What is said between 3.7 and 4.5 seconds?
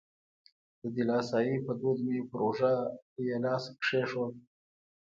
کېښود.